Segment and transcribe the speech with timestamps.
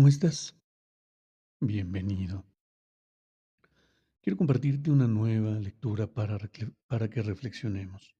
[0.00, 0.58] ¿Cómo estás?
[1.60, 2.46] Bienvenido.
[4.22, 6.38] Quiero compartirte una nueva lectura para,
[6.86, 8.16] para que reflexionemos.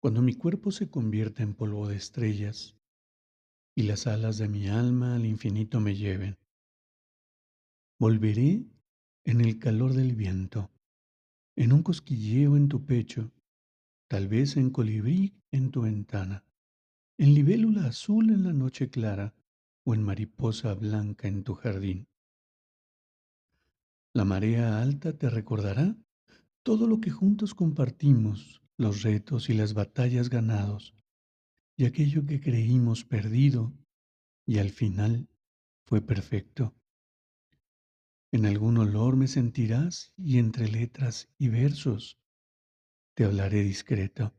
[0.00, 2.76] Cuando mi cuerpo se convierta en polvo de estrellas
[3.74, 6.38] y las alas de mi alma al infinito me lleven,
[7.98, 8.64] volveré
[9.24, 10.70] en el calor del viento,
[11.56, 13.32] en un cosquilleo en tu pecho,
[14.06, 16.44] tal vez en colibrí en tu ventana
[17.16, 19.34] en libélula azul en la noche clara
[19.84, 22.08] o en mariposa blanca en tu jardín.
[24.12, 25.96] La marea alta te recordará
[26.64, 30.94] todo lo que juntos compartimos, los retos y las batallas ganados,
[31.76, 33.72] y aquello que creímos perdido
[34.46, 35.28] y al final
[35.86, 36.74] fue perfecto.
[38.32, 42.18] En algún olor me sentirás y entre letras y versos
[43.14, 44.34] te hablaré discreto.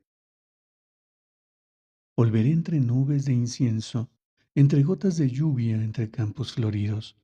[2.18, 4.10] Volveré entre nubes de incienso,
[4.54, 7.18] entre gotas de lluvia, entre campos floridos.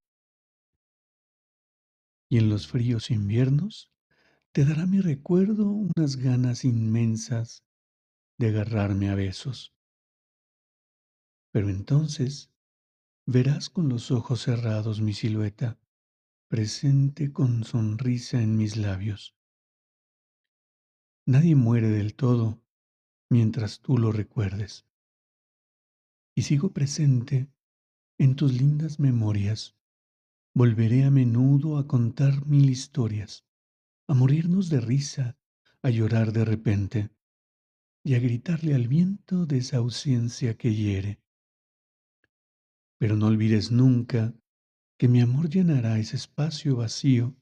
[2.29, 3.91] Y en los fríos inviernos
[4.51, 7.63] te dará mi recuerdo unas ganas inmensas
[8.37, 9.73] de agarrarme a besos.
[11.53, 12.51] Pero entonces
[13.25, 15.79] verás con los ojos cerrados mi silueta,
[16.49, 19.37] presente con sonrisa en mis labios.
[21.25, 22.61] Nadie muere del todo
[23.31, 24.85] mientras tú lo recuerdes.
[26.35, 27.49] Y sigo presente
[28.17, 29.77] en tus lindas memorias.
[30.53, 33.45] Volveré a menudo a contar mil historias,
[34.07, 35.39] a morirnos de risa,
[35.81, 37.09] a llorar de repente
[38.03, 41.21] y a gritarle al viento de esa ausencia que hiere.
[42.97, 44.35] Pero no olvides nunca
[44.97, 47.37] que mi amor llenará ese espacio vacío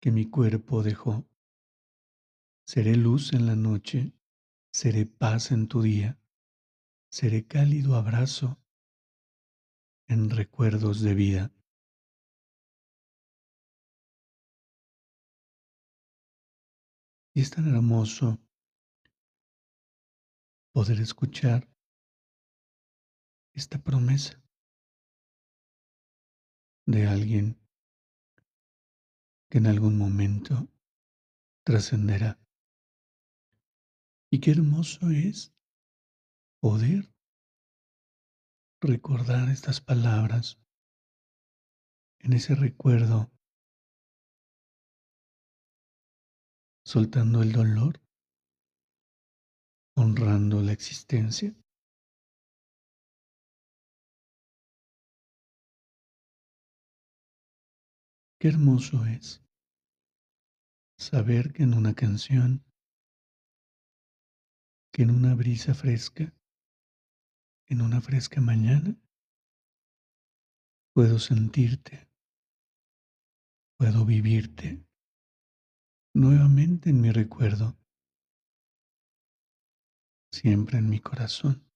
[0.00, 1.28] que mi cuerpo dejó.
[2.64, 4.14] Seré luz en la noche
[4.72, 6.16] Seré paz en tu día,
[7.10, 8.62] seré cálido abrazo
[10.06, 11.52] en recuerdos de vida.
[17.34, 18.38] Y es tan hermoso
[20.72, 21.68] poder escuchar
[23.52, 24.40] esta promesa
[26.86, 27.60] de alguien
[29.48, 30.68] que en algún momento
[31.64, 32.39] trascenderá.
[34.32, 35.52] Y qué hermoso es
[36.60, 37.12] poder
[38.80, 40.60] recordar estas palabras
[42.20, 43.32] en ese recuerdo,
[46.84, 48.00] soltando el dolor,
[49.96, 51.52] honrando la existencia.
[58.38, 59.42] Qué hermoso es
[60.96, 62.64] saber que en una canción
[65.02, 66.34] en una brisa fresca,
[67.68, 69.00] en una fresca mañana,
[70.92, 72.10] puedo sentirte,
[73.78, 74.84] puedo vivirte
[76.14, 77.78] nuevamente en mi recuerdo,
[80.32, 81.66] siempre en mi corazón.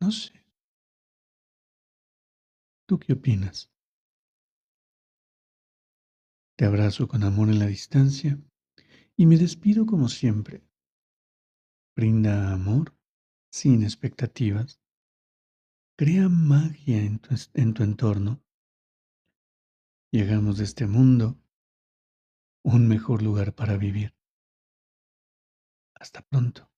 [0.00, 0.32] No sé.
[2.86, 3.70] ¿Tú qué opinas?
[6.56, 8.38] Te abrazo con amor en la distancia
[9.20, 10.64] y me despido como siempre.
[11.94, 12.96] Brinda amor
[13.52, 14.80] sin expectativas.
[15.98, 18.42] Crea magia en tu, en tu entorno.
[20.10, 21.38] Y hagamos de este mundo
[22.64, 24.16] un mejor lugar para vivir.
[25.96, 26.72] Hasta pronto.